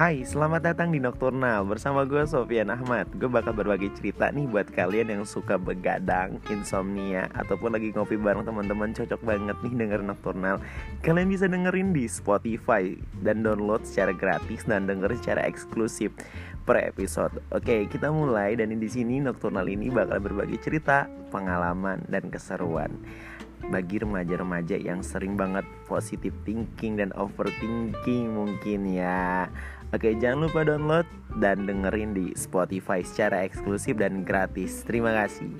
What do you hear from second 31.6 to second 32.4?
dengerin di